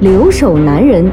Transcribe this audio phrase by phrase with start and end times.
[0.00, 1.04] 留守男人》，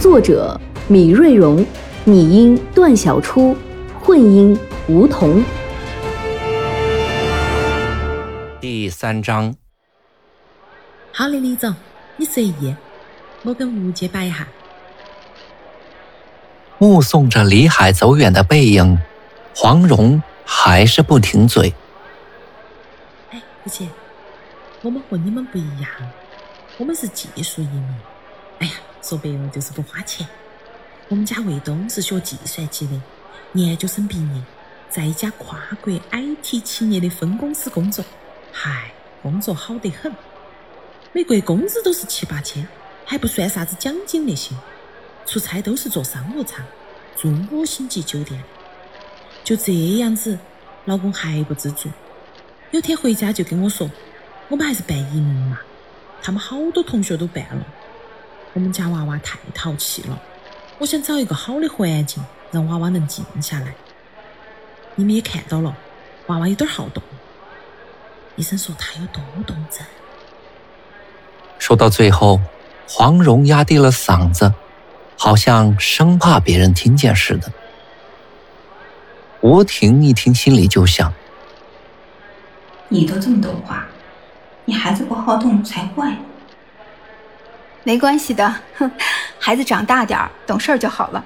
[0.00, 1.64] 作者米瑞荣，
[2.04, 3.54] 拟音段小初，
[4.00, 5.44] 混音吴桐。
[8.58, 9.54] 第三章。
[11.12, 11.74] 好嘞，李总，
[12.16, 12.74] 你随意，
[13.42, 14.48] 我跟吴姐摆一下。
[16.78, 18.98] 目送着李海走远的背影，
[19.54, 21.74] 黄蓉还是不停嘴。
[23.30, 23.86] 哎，吴姐，
[24.80, 25.90] 我们和你们不一样，
[26.80, 27.94] 我们是技术移民。
[28.60, 30.26] 哎呀，说白了就是不花钱。
[31.08, 32.98] 我们家卫东是学计算机的，
[33.52, 34.42] 研究生毕业，
[34.88, 38.02] 在一家跨国 IT 企业的分公司工作。
[38.50, 40.10] 嗨，工作好得很，
[41.12, 42.66] 每个月工资都是七八千，
[43.04, 44.54] 还不算啥子奖金那些。
[45.26, 46.64] 出差都是坐商务舱，
[47.14, 48.42] 住五星级酒店。
[49.44, 50.38] 就这样子，
[50.86, 51.90] 老公还不知足。
[52.70, 53.90] 有天回家就跟我说
[54.48, 55.60] ：“我们还是办移民嘛，
[56.22, 57.66] 他们好多同学都办了。
[58.52, 60.20] 我们家娃娃太淘气了，
[60.78, 63.74] 我想找一个好的环境，让娃娃能静下来。
[64.96, 65.74] 你们也看到了，
[66.26, 67.02] 娃娃有点好动。”
[68.36, 69.86] 医生说他有多动症。
[71.58, 72.40] 说到最后，
[72.88, 74.52] 黄蓉压低了嗓子，
[75.16, 77.52] 好像生怕别人听见似的。
[79.42, 81.12] 吴婷一听，心里就想：
[82.88, 83.86] 你都这么懂话，
[84.70, 86.16] 你孩子不好动才怪。
[87.82, 88.88] 没关系的，哼，
[89.36, 91.24] 孩子长大点儿，懂事儿就好了。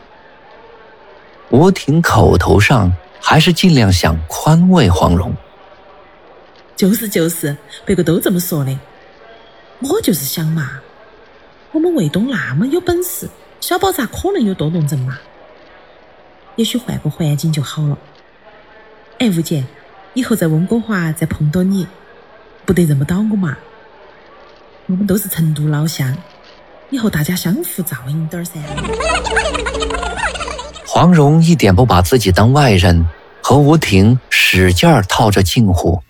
[1.50, 5.34] 吴婷口头上还是尽量想宽慰黄蓉。
[6.74, 7.54] 就是就是，
[7.84, 8.78] 别个都这么说的。
[9.80, 10.80] 我就是想嘛，
[11.72, 13.28] 我们卫东那么有本事，
[13.60, 15.18] 小宝咋可能有多动症嘛？
[16.56, 17.98] 也许换个环境就好了。
[19.18, 19.66] 哎，吴姐，
[20.14, 21.86] 以后在温哥华再碰到你，
[22.64, 23.56] 不得认不到我嘛？
[24.86, 26.16] 我们都是成都老乡，
[26.90, 28.52] 以后大家相互照应点噻。
[30.86, 33.06] 黄蓉一点不把自己当外人，
[33.42, 36.00] 和吴婷使劲儿套着近乎。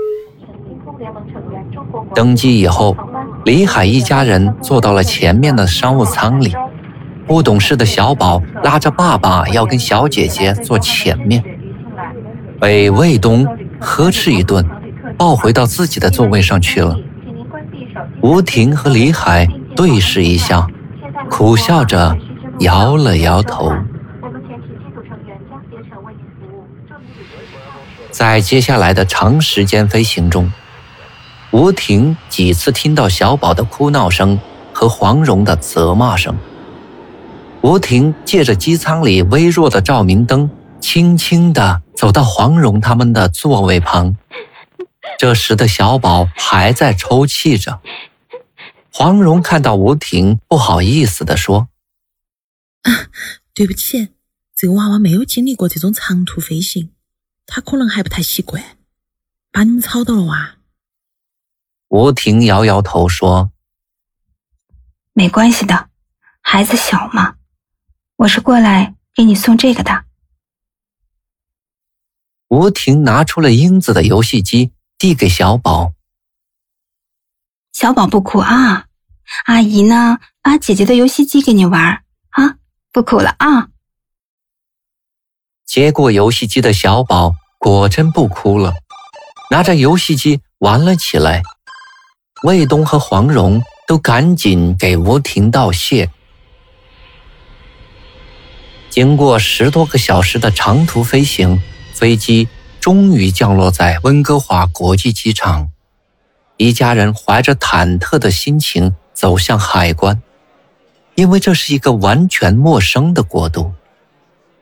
[2.15, 2.97] 登机以后，
[3.45, 6.55] 李海一家人坐到了前面的商务舱里。
[7.27, 11.43] 不懂事的小宝拉着爸爸要跟小姐姐坐前面，
[12.61, 13.47] 被卫东
[13.81, 14.63] 呵斥一顿，
[15.17, 16.99] 抱回到自己的座位上去了。
[18.21, 20.67] 吴婷和李海对视一笑，
[21.31, 22.17] 苦笑着
[22.61, 23.73] 摇了摇头。
[28.11, 30.53] 在接下来的长时间飞行中。
[31.51, 34.39] 吴婷几次听到小宝的哭闹声
[34.73, 36.37] 和黄蓉的责骂声。
[37.61, 40.51] 吴婷借着机舱里微弱的照明灯，
[40.81, 44.17] 轻轻地走到黄蓉他们的座位旁。
[45.19, 47.81] 这时的小宝还在抽泣着。
[48.93, 51.69] 黄蓉看到吴婷，不好意思地说
[52.83, 53.09] ：“啊，
[53.53, 54.11] 对不起，
[54.55, 56.91] 这个娃娃没有经历过这种长途飞行，
[57.47, 58.77] 他可能还不太习惯，
[59.51, 60.57] 把你们吵到了哇。”
[61.89, 63.53] 吴婷摇摇头说
[65.13, 65.89] ：“没关系的，
[66.41, 67.37] 孩子小嘛。
[68.17, 70.05] 我是过来给你送这个的。”
[72.49, 74.73] 吴婷拿出了英子的游戏机，
[75.05, 75.93] 递给小宝。
[77.75, 78.87] 小宝不哭啊，
[79.45, 80.17] 阿姨呢？
[80.41, 82.57] 把姐姐的游戏机给你玩啊，
[82.91, 83.69] 不哭了啊。
[85.67, 88.77] 接过游戏机的小宝果真不哭了，
[89.51, 91.43] 拿着游戏机玩了起来。
[92.45, 96.09] 卫东和黄蓉都赶紧给吴婷道谢。
[98.89, 101.61] 经过十多个小时的长途飞行，
[101.93, 102.49] 飞机
[102.85, 105.71] 终于降落在温哥华国际机场。
[106.59, 110.21] 一家人怀着忐忑的心情走向海关，
[111.15, 113.73] 因为这是一个完全陌生的国度。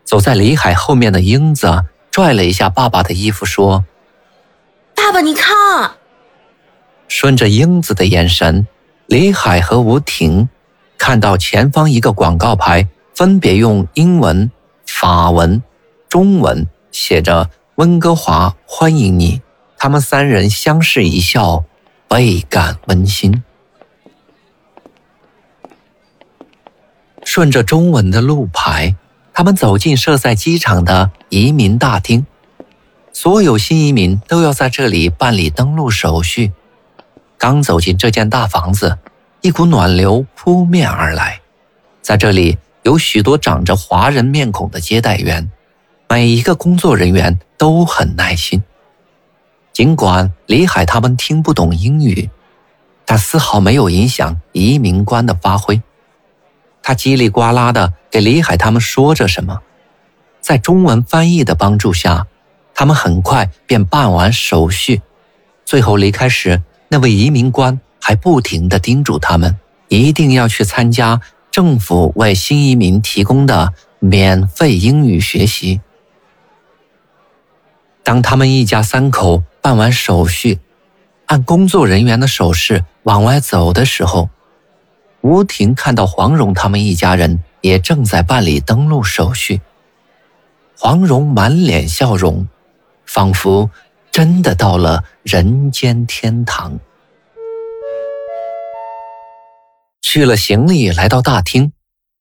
[0.04, 3.84] 走在李海后面的英子拽了一下爸爸的衣服，说
[4.94, 5.90] ：“爸爸，你看。”
[7.08, 8.68] 顺着英子的眼神，
[9.06, 10.48] 李海和吴婷
[10.96, 12.86] 看到前方一个广告牌，
[13.16, 14.48] 分别用英文、
[14.86, 15.60] 法文、
[16.08, 19.40] 中文写着“温哥华欢迎你”。
[19.78, 21.64] 他们三人相视一笑，
[22.06, 23.42] 倍感温馨。
[27.24, 28.94] 顺着中文的路牌，
[29.32, 32.24] 他们走进设在机场的移民大厅。
[33.12, 36.52] 所有新移民都要在这里办理登陆手续。
[37.36, 38.98] 刚走进这间大房子，
[39.40, 41.40] 一股暖流扑面而来。
[42.00, 45.50] 在这里有许多长着华人面孔的接待员，
[46.14, 48.62] 每一个工作人员都很耐心。
[49.72, 52.28] 尽管李海他们听不懂英语，
[53.06, 55.80] 但丝毫没有影响移民官的发挥。
[56.82, 59.62] 他叽里呱啦的给李海他们说着什么，
[60.38, 62.26] 在中文翻译的帮助下。
[62.74, 65.00] 他们很快便办完手续，
[65.64, 69.56] 最后离开时，那位移民官还不停地叮嘱他们
[69.88, 71.18] 一定要去参加
[71.50, 75.80] 政府为新移民提供的免费英语学习。
[78.02, 80.58] 当他们一家三口办完手续，
[81.26, 84.28] 按工作人员的手势往外走的时候，
[85.20, 89.60] 吴婷看到黄蓉他们一家人也正在办理登陆手续。
[90.76, 92.48] 黄蓉满脸笑容。
[93.04, 93.68] 仿佛
[94.10, 96.78] 真的到了人间天堂。
[100.00, 101.72] 去了行李，来到大厅，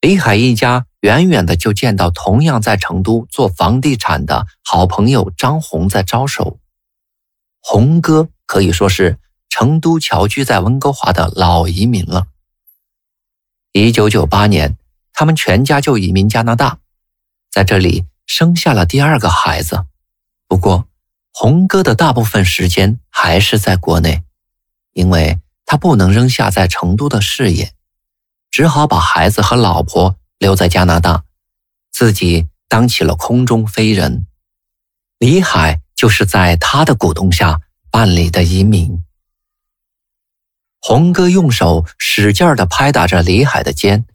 [0.02, 6.60] 李海一家远远的就见到同样在成都做房地产的好朋友张红在招手。
[7.62, 12.26] 红哥可以说是成都侨居在温哥华的老移民了。
[13.74, 14.76] 一九九八年，
[15.14, 16.80] 他们全家就移民加拿大，
[17.52, 19.86] 在这里生下了第二个孩子。
[20.48, 20.88] 不过，
[21.32, 24.24] 红哥的大部分时间还是在国内，
[24.94, 27.74] 因为他不能扔下在成都的事业，
[28.52, 31.24] 只好把孩子和老婆留在加拿大，
[31.92, 34.28] 自己当起了空中飞人。
[35.18, 39.04] 李海就是在他的鼓动下办理的移民。
[40.80, 44.06] 红哥用手使劲的拍打着李海的肩，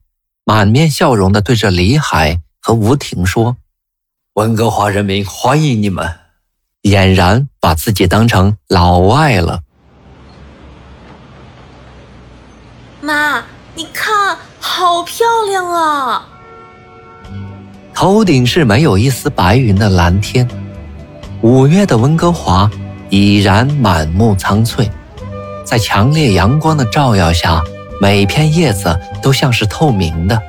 [0.44, 3.56] 满面笑容的对着李海和吴婷说
[4.34, 6.18] ：“温哥华人民欢迎你们。”
[6.82, 9.62] 俨然把自己当成老外了。
[13.00, 13.44] 妈，
[13.76, 16.26] 你看，好漂亮啊！
[17.92, 20.48] 头顶是没有一丝白云的蓝天，
[21.42, 22.70] 五月的温哥华
[23.10, 24.90] 已然满目苍翠，
[25.62, 27.62] 在强烈阳光的照耀下，
[28.00, 30.40] 每片叶子都像是透明的。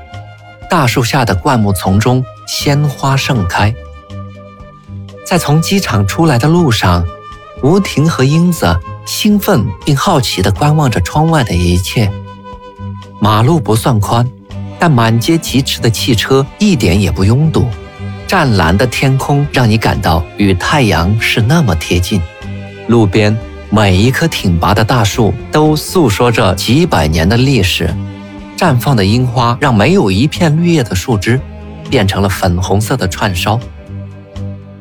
[0.69, 3.75] 大树下的灌木丛中，鲜花盛开。
[5.25, 7.05] 在从机场出来的路上，
[7.61, 12.09] 吴婷和英子兴奋并好奇地观望着窗外的一切。
[13.19, 14.25] 马路不算宽，
[14.77, 17.65] 但满街疾驰的汽车一点也不拥堵。
[18.27, 22.21] 湛蓝的天空让你感到与太阳是那么贴近。
[22.87, 23.35] 路边
[23.69, 27.89] 每一棵挺拔的大树都诉说着几百年的历史。
[28.57, 31.39] 绽放的樱花让没有一片绿叶的树枝
[31.89, 33.59] 变成了粉红色的串烧。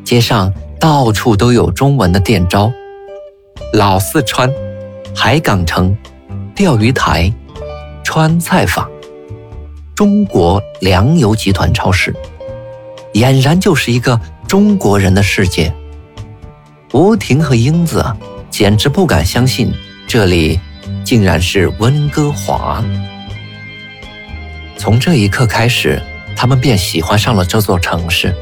[0.03, 2.73] 街上到处都有中文的店招，
[3.73, 4.51] 老四川、
[5.15, 5.97] 海港城、
[6.55, 7.33] 钓鱼台、
[8.07, 8.89] 川菜坊、
[9.93, 12.15] 中国粮油集团超市，
[13.15, 15.75] 俨然就是一个中国人的世界。
[16.93, 18.05] 吴婷和英子
[18.49, 19.75] 简直不敢相信，
[20.07, 20.61] 这里
[21.05, 22.81] 竟然是温哥华。
[24.79, 26.01] 从这一刻开始，
[26.37, 28.33] 他们便喜欢上了这座城市。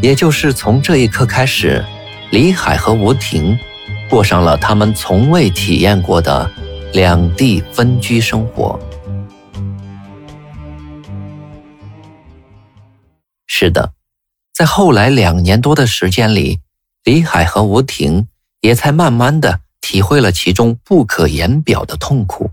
[0.00, 1.84] 也就是从这一刻开始，
[2.30, 3.58] 李海和吴婷
[4.08, 6.48] 过上了他们从未体验过的
[6.96, 8.80] 两地分居生活。
[13.46, 13.92] 是的，
[14.54, 16.60] 在后来两年多的时间里，
[17.04, 18.28] 李海和吴婷
[18.62, 22.52] 也才慢慢的体会了其中不可言表的痛苦。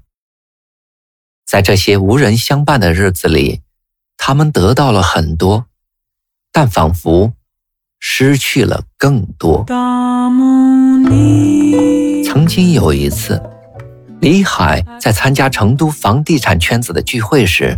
[1.46, 3.62] 在这些无人相伴的日子里，
[4.18, 5.68] 他们得到了很多。
[6.52, 7.32] 但仿佛
[7.98, 9.64] 失去了更多。
[12.26, 13.42] 曾经有一次，
[14.24, 17.77] 李海在参加成都房地产圈子的聚会时，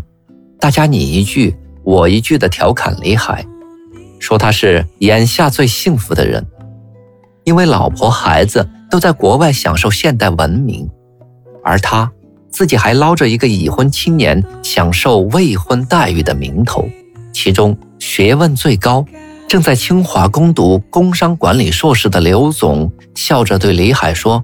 [0.60, 3.44] 大家你一句我一句的调侃李海，
[4.20, 6.46] 说他是眼下最幸福的人，
[7.46, 10.88] 因为老婆孩子都在国外享受现代文明，
[11.64, 12.12] 而他
[12.52, 16.88] 自己还捞着一个已婚青年享受未婚待遇的名头，
[17.34, 17.76] 其中。
[17.98, 19.04] 学问最高，
[19.48, 24.44] 正在清华攻读工商管理硕士的刘总笑着对李海说：“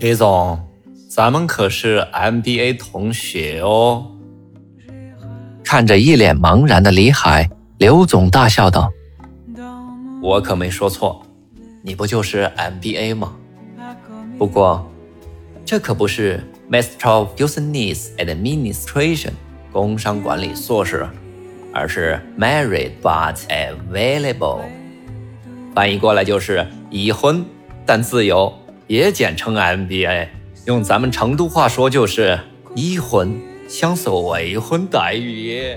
[0.00, 0.60] 李总，
[1.16, 4.06] 咱们可是 MBA 同学哦。”
[5.64, 8.92] 看着一脸茫然的李海，刘总大笑道
[10.20, 11.24] ：“我可没说错，
[11.82, 13.34] 你不就是 MBA 吗？
[14.36, 14.86] 不过，
[15.64, 19.30] 这可不是 Master of Business Administration。”
[19.72, 21.08] 工商管理硕士，
[21.72, 24.60] 而是 married but available，
[25.74, 27.42] 翻译过来就是已婚
[27.86, 28.52] 但自由，
[28.86, 30.28] 也简称 MBA。
[30.66, 32.38] 用咱们成都话说就是
[32.74, 35.76] 已婚享受未婚待遇。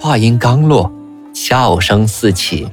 [0.00, 0.90] 话音刚落，
[1.34, 2.66] 笑声四起。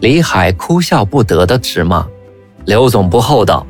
[0.00, 2.04] 李海哭笑不得的直骂
[2.66, 3.64] ：“刘总不厚道，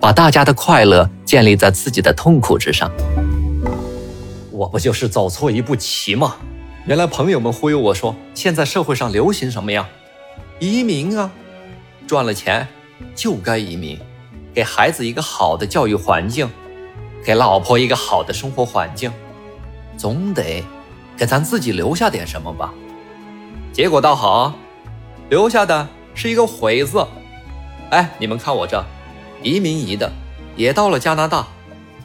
[0.00, 2.90] 把大家的快乐建立在自己的痛苦之上。”
[4.50, 6.36] 我不就是走错一步棋吗？
[6.86, 9.86] 原来朋友们忽悠我说，现在社会上流行什么呀？
[10.60, 11.30] 移民啊，
[12.06, 12.66] 赚了钱
[13.14, 13.98] 就该移民。
[14.54, 16.48] 给孩子一个好的教育环境，
[17.24, 19.12] 给老婆一个好的生活环境，
[19.96, 20.64] 总得
[21.16, 22.74] 给咱自己留下点什么吧。
[23.72, 24.54] 结果倒好，
[25.28, 27.06] 留下的是一个毁字。
[27.90, 28.84] 哎，你们看我这，
[29.42, 30.10] 移民移的，
[30.56, 31.46] 也到了加拿大，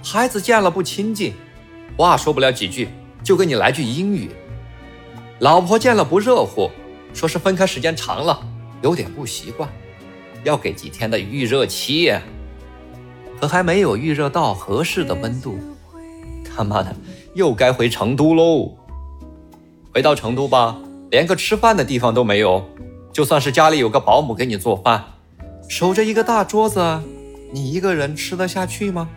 [0.04, 1.34] 孩子见了不亲近，
[1.98, 2.90] 话说不了几句，
[3.24, 4.30] 就跟你来句英语。
[5.40, 6.70] 老婆见了不热乎，
[7.14, 8.40] 说是分开时间长了，
[8.84, 9.68] 有点不习惯，
[10.44, 12.14] 要给几天的预热期。
[13.40, 15.58] 可还没有预热到合适的温度，
[16.44, 16.96] 他妈的
[17.34, 18.72] 又该回成都喽！
[19.94, 20.78] 回到成都吧，
[21.12, 22.64] 连个吃饭的地方都没有。
[23.12, 25.04] 就算是家里有个保姆给你做饭，
[25.68, 27.02] 守着一个大桌子，
[27.52, 29.10] 你一个人吃得下去吗？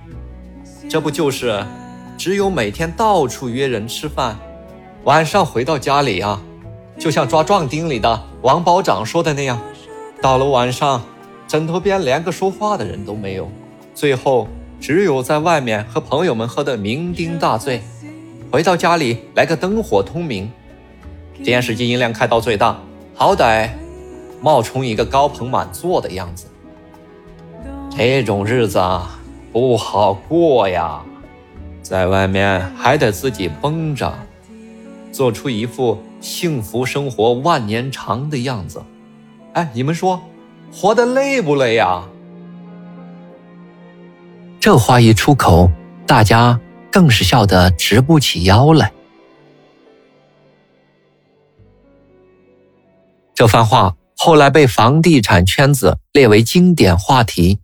[0.88, 1.64] 这不就是
[2.18, 4.36] 只有每天到处约人吃饭，
[5.04, 6.42] 晚上回到家里啊，
[6.98, 9.58] 就像抓壮丁里的王保长说的那样，
[10.20, 11.02] 到了晚上，
[11.46, 13.48] 枕头边连个说话的人都没有。
[13.94, 14.48] 最后，
[14.80, 17.82] 只有在外面和朋友们喝得酩酊大醉，
[18.50, 20.50] 回到家里来个灯火通明，
[21.42, 22.78] 电视机音量开到最大，
[23.14, 23.70] 好歹
[24.42, 26.46] 冒充一个高朋满座的样子。
[27.96, 29.18] 这种日子啊，
[29.52, 31.02] 不好过呀，
[31.80, 34.12] 在外面还得自己绷着，
[35.10, 38.82] 做出一副幸福生活万年长的样子。
[39.54, 40.20] 哎，你们说，
[40.78, 42.06] 活得累不累呀？
[44.60, 45.70] 这话一出口，
[46.06, 46.60] 大家
[46.92, 48.92] 更是笑得直不起腰来。
[53.34, 57.58] 这番话后来被房地产圈子列为经典话题。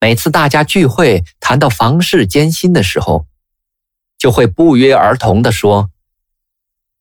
[0.00, 3.26] 每次大家聚会谈到房市艰辛的时候，
[4.16, 5.90] 就会不约而同地说：“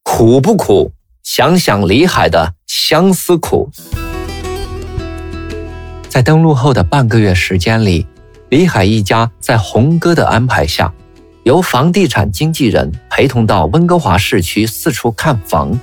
[0.03, 0.91] 苦不苦？
[1.24, 3.72] 想想李海的相思苦。”
[6.10, 8.06] 在登陆后的半个月时间里。
[8.50, 10.92] 李海一家在洪哥的安排下，
[11.44, 15.80] 由房地产经纪人陪同到温哥华市区四处看房。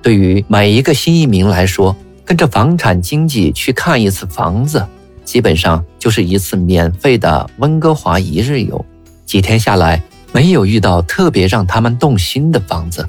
[0.00, 4.86] 对于每一个新移民来说，跟着房产经纪去看一次房子，
[5.24, 8.84] 基本上就是一次免费的温哥华一日游。
[9.26, 10.00] 几天下来，
[10.30, 13.04] 没有遇到特别让他们动心的房子。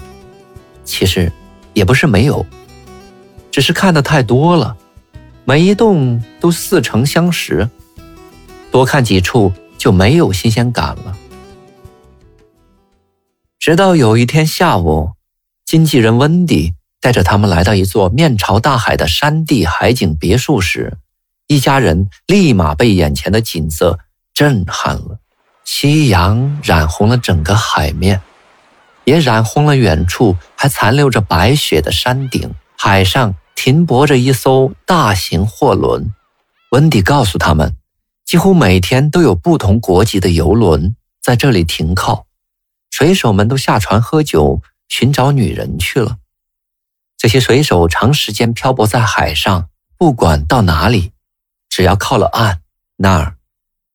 [0.84, 1.32] 其实，
[1.74, 2.44] 也不是没有，
[3.51, 4.75] 只是看的太多了，
[5.47, 7.69] 每一栋都似曾相识。
[8.71, 11.15] 多看几处就没有新鲜感了。
[13.59, 15.11] 直到有一天下午，
[15.63, 20.97] 经纪人温迪带着他们来到一座面朝大海的山地海景别墅时，
[21.47, 23.99] 一家人立马被眼前的景色
[24.33, 25.19] 震撼了。
[25.63, 28.21] 夕阳染红了整个海面，
[29.03, 32.51] 也染红了远处还残留着白雪的山顶。
[32.77, 36.13] 海上停泊着一艘大型货轮。
[36.71, 37.75] 温迪告诉他们。
[38.25, 42.25] 几乎每天都有不同国籍的游轮在这里停靠，
[42.89, 46.17] 水手们都下船喝酒、寻找女人去了。
[47.15, 51.12] 这些水手长时间漂泊在海上，不管到哪里，
[51.69, 52.62] 只要靠了岸，
[52.95, 53.38] 那儿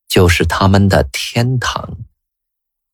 [0.07, 1.97] 就是他们的天堂。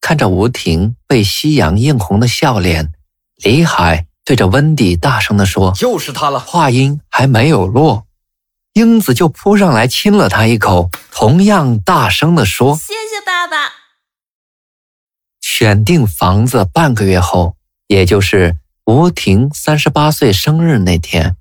[0.02, 2.94] 看着吴婷被夕阳映红的笑脸，
[3.36, 8.06] 李海对着温迪大声地说：“就是他了。”话音还没有落。
[8.74, 13.56] 英子就扑上来亲了他一口，同样大声地说：“谢谢爸爸。”
[15.40, 17.56] 选定房子半个月后，
[17.88, 21.38] 也就是吴婷三十八岁生日那天，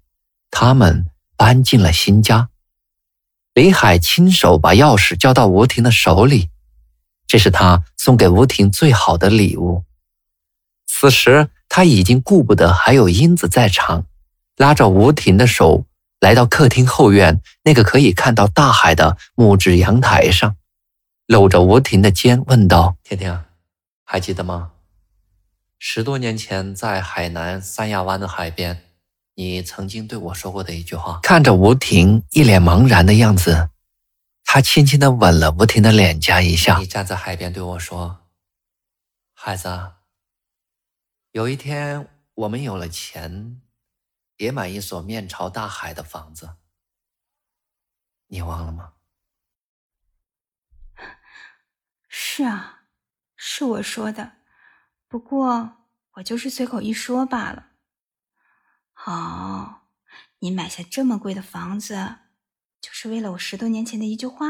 [0.52, 2.50] 他们搬进了新家。
[3.52, 6.50] 李海亲手把钥匙交到吴婷的手里，
[7.26, 9.82] 这是他送给吴婷最好的礼物。
[10.86, 14.06] 此时他已经顾不得还有英子在场，
[14.56, 15.86] 拉着吴婷的手。
[16.18, 20.56] 来到客厅后院那个可以看到大海的木质阳台上，
[21.26, 23.44] 搂着吴婷的肩问道：“婷婷，
[24.02, 24.72] 还记得吗？
[25.78, 28.82] 十多年前在海南三亚湾的海边，
[29.34, 33.68] 你曾经对我说过的一句话。”看着吴婷一脸茫然的样子，
[34.42, 36.78] 他轻轻地吻了吴婷的脸颊一下。
[36.78, 38.20] 你站在海边对我说
[39.36, 39.68] ：“孩子，
[41.36, 43.60] 有一天我们有了钱，
[44.38, 46.56] 也买一所面朝大海的房子。
[48.28, 48.94] 你忘了吗？
[52.08, 52.84] 是啊，
[53.36, 54.36] 是我说的，
[55.08, 55.76] 不过
[56.12, 57.66] 我就是随口一说罢了。
[58.94, 59.90] 好，
[60.38, 62.16] 你买下这么贵的房子，
[62.80, 64.46] 就是为了我十多年前的一句话？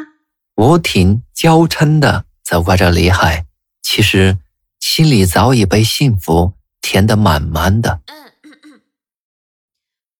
[0.55, 3.49] 吴婷娇嗔的责怪着李海，
[3.83, 4.39] 其实
[4.79, 8.01] 心里早已被幸福填得满满的。
[8.07, 8.81] 嗯嗯嗯，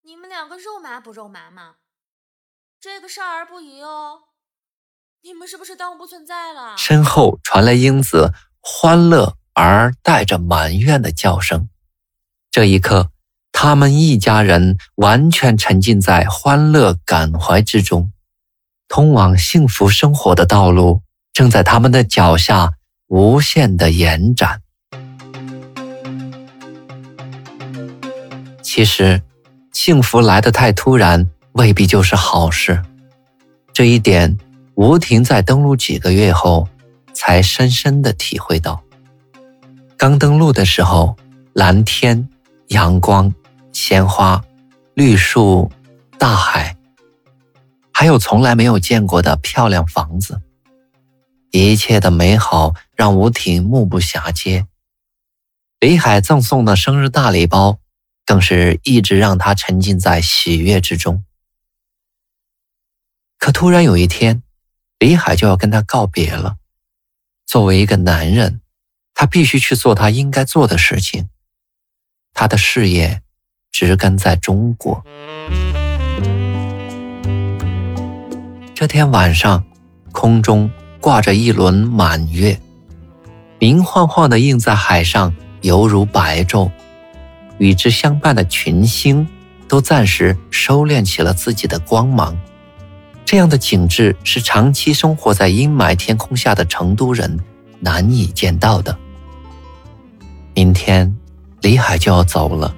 [0.03, 1.75] 你们两个肉麻不肉麻嘛？
[2.81, 4.23] 这个少儿不宜哦。
[5.23, 6.75] 你们是不是当我不存在了？
[6.75, 11.69] 身后传来英子欢乐而带着埋怨的叫声。
[12.51, 13.11] 这一刻，
[13.53, 18.11] 他们一家人完全沉浸在欢乐感怀之中，
[18.89, 22.73] 通往幸福生活的道路正在他们的脚下
[23.07, 24.63] 无限的延展。
[28.67, 29.21] 其实，
[29.71, 32.83] 幸福来得太突然，未必就是好事。
[33.71, 34.37] 这一点。
[34.75, 36.67] 吴婷在登陆几个月后，
[37.13, 38.83] 才深深的体会到。
[39.95, 41.15] 刚登陆的时候，
[41.53, 42.27] 蓝天、
[42.67, 43.33] 阳光、
[43.71, 44.43] 鲜花、
[44.95, 45.71] 绿树、
[46.19, 46.75] 大海，
[47.93, 50.41] 还有从来没有见过的漂亮房子，
[51.51, 54.67] 一切的美好让吴婷目不暇接。
[55.79, 57.79] 李海赠送的生日大礼包，
[58.27, 61.23] 更是一直让他沉浸在喜悦之中。
[63.39, 64.43] 可突然有一天，
[64.99, 66.57] 李海就要跟他告别了。
[67.45, 68.59] 作为一个男人，
[69.13, 71.29] 他必须去做他应该做的事情。
[72.33, 73.21] 他的事业
[73.71, 75.01] 植根在中国。
[78.75, 79.65] 这天晚上，
[80.11, 80.69] 空中
[80.99, 82.59] 挂着一轮满月，
[83.57, 86.69] 明晃晃的映在海上，犹如白昼。
[87.57, 89.27] 与之相伴的群星
[89.67, 92.37] 都暂时收敛起了自己的光芒。
[93.25, 97.39] 这样的景致是长期生活在阴霾天空下的成都人
[97.79, 98.97] 难以见到的。
[100.53, 101.13] 明天，
[101.61, 102.73] 李海就要走了。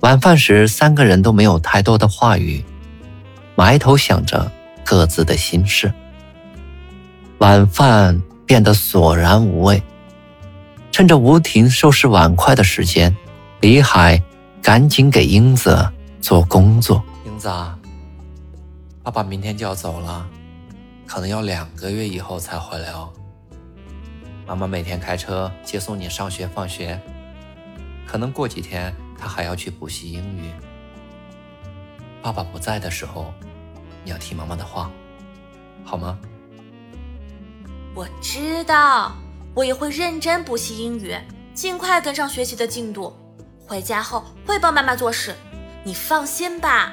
[0.00, 2.64] 晚饭时，三个人都没有太多的话语，
[3.56, 4.50] 埋头想着
[4.84, 5.92] 各自的心事。
[7.38, 9.82] 晚饭变得索然无味。
[10.92, 13.16] 趁着吴婷收拾碗筷的时间，
[13.64, 14.22] 李海
[14.62, 17.02] 赶紧给英子做工作。
[17.24, 17.48] 英子。
[17.48, 17.78] 啊
[19.02, 20.28] 爸爸明天就要走了，
[21.06, 23.10] 可能要两个月以后才回来哦。
[24.46, 27.00] 妈妈每天开车接送你上学放学，
[28.06, 30.52] 可能过几天他还要去补习英语。
[32.20, 33.32] 爸爸不在的时候，
[34.04, 34.90] 你要听妈妈的话，
[35.84, 36.18] 好吗？
[37.94, 39.16] 我知道，
[39.54, 41.16] 我也会认真补习英语，
[41.54, 43.10] 尽快跟上学习的进度。
[43.66, 45.34] 回家后会帮妈妈做事，
[45.82, 46.92] 你放心吧。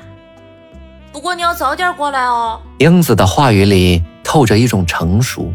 [1.11, 2.61] 不过你要早点过来哦。
[2.79, 5.53] 英子的话语里透着一种成熟。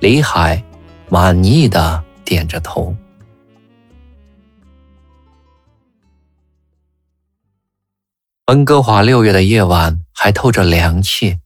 [0.00, 0.62] 李海
[1.08, 2.94] 满意的点着头。
[8.46, 11.38] 温哥华六月的夜晚还透着凉气。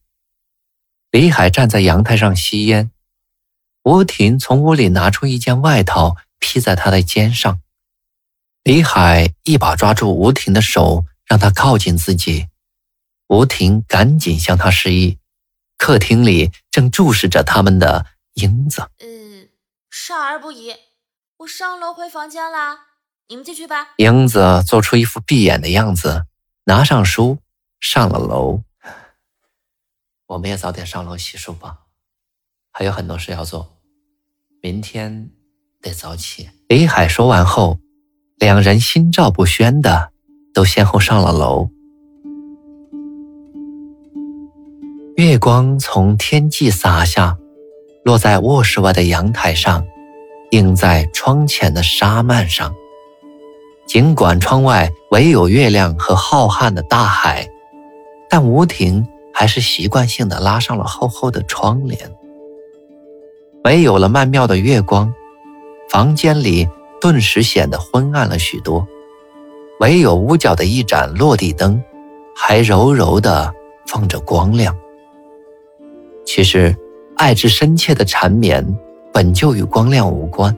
[1.11, 2.91] 李海站在阳台上吸烟，
[3.83, 7.61] 吴婷从屋里拿出一件外套披在他的肩上。
[8.67, 12.47] 李海一把抓住吴婷的手，让她靠近自己。
[13.29, 15.19] 吴婷赶紧向他示意，
[15.77, 18.89] 客厅里正注视着他们的英子。
[18.99, 19.47] 嗯，
[19.89, 20.75] 少儿不宜，
[21.37, 22.87] 我上楼回房间啦，
[23.29, 23.93] 你们进去吧。
[23.95, 26.25] 英子做出一副闭眼的样子，
[26.65, 27.37] 拿上书
[27.79, 28.63] 上了楼。
[30.25, 31.83] 我们也早点上楼洗漱吧，
[32.73, 33.77] 还有很多事要做，
[34.61, 35.31] 明天
[35.81, 36.49] 得早起。
[36.67, 37.79] 李海说完后，
[38.39, 40.11] 两人心照不宣的
[40.53, 41.69] 都先后上了楼。
[45.15, 47.35] 月光从天际洒下，
[48.03, 49.83] 落在卧室外的阳台上，
[50.51, 52.71] 映在窗前的纱幔上。
[53.87, 57.49] 尽管窗外唯有月亮和浩瀚的大海，
[58.29, 61.99] 但吴婷还是习惯性的拉上了厚厚的窗帘。
[63.63, 65.11] 没有了曼妙的月光，
[65.89, 66.67] 房间里
[66.99, 68.87] 顿时显得昏暗了许多。
[69.79, 71.81] 唯有屋角的一盏落地灯，
[72.35, 73.53] 还柔柔的
[73.85, 74.75] 放着光亮。
[76.25, 76.75] 其实，
[77.15, 78.65] 爱之深切的缠绵
[79.13, 80.55] 本就与光亮无关，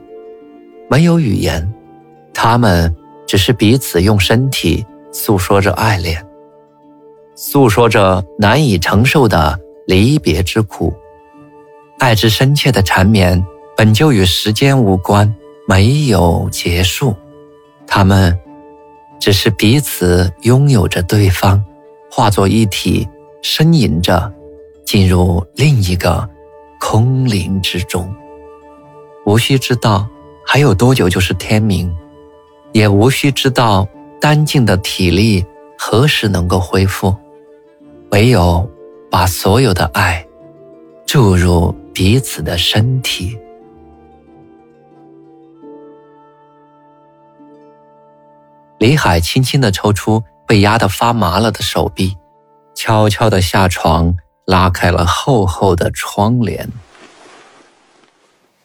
[0.88, 1.70] 没有语言，
[2.32, 2.94] 他们
[3.26, 6.26] 只是彼此用身体诉说着爱恋，
[7.34, 10.92] 诉说着难以承受的离别之苦。
[11.98, 13.44] 爱之深切的缠绵
[13.76, 15.32] 本就与时间无关，
[15.70, 17.14] 没有结束。
[17.86, 18.36] 他们
[19.20, 21.64] 只是彼此拥有着对方，
[22.10, 23.06] 化作一体，
[23.40, 24.32] 呻吟着，
[24.84, 26.28] 进入另一个
[26.80, 28.12] 空灵之中。
[29.24, 30.08] 无需知道
[30.44, 31.88] 还有多久就是天明，
[32.72, 33.86] 也无需知道
[34.20, 35.46] 丹静的体力
[35.78, 37.14] 何时能够恢复，
[38.10, 38.68] 唯有
[39.08, 40.26] 把所有的爱
[41.06, 43.38] 注入彼此的身体。
[48.80, 52.16] 李海轻轻地抽出被压得发麻了的手臂，
[52.74, 54.16] 悄悄地下床，
[54.46, 56.66] 拉开了厚厚的窗帘。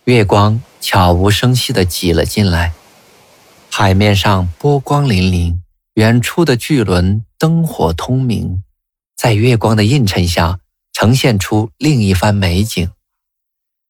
[0.05, 2.71] 月光悄无声息地挤了进来，
[3.69, 5.57] 海面上波光粼粼，
[5.95, 8.63] 远处的巨轮灯火通明，
[9.17, 10.59] 在月光的映衬下，
[10.93, 12.89] 呈现出另一番美景。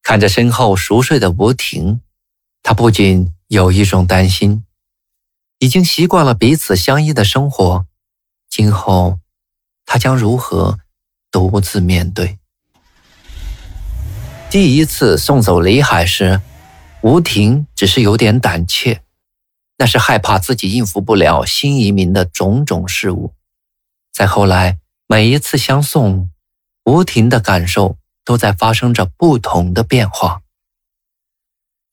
[0.01, 2.01] 看着身后熟睡的吴婷，
[2.63, 4.63] 他不禁有一种担心：
[5.65, 7.87] 已经习惯了彼此相依的生活，
[8.47, 9.17] 今后
[9.83, 10.77] 他将如何
[11.31, 12.37] 独自面对？
[14.51, 16.39] 第一次送走李海时，
[17.01, 19.01] 吴婷只是有点胆怯，
[19.79, 23.33] 那是害怕自己应付不了新移民的种种事物。
[24.13, 26.29] 再后来，每一次相送，
[26.83, 30.43] 吴婷的感受都在发生着不同的变化。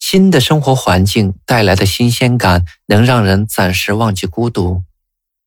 [0.03, 4.83] 新的生活环境带来的新鲜感，能让人暂时忘记孤独；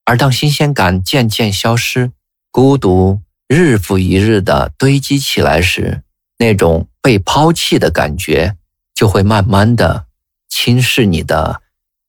[0.06, 2.14] 而当新鲜感渐渐消失，
[2.52, 6.04] 孤独日复一日的堆积起来时，
[6.38, 8.56] 那种被抛弃的感觉，
[8.94, 10.06] 就会慢慢的
[10.48, 11.62] 侵蚀你的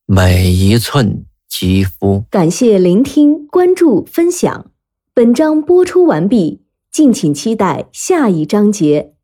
[0.06, 2.24] 每一寸肌肤。
[2.30, 4.70] 感谢聆听、关注、分享。
[5.12, 9.15] 本章播出完毕，敬请期待下一章节。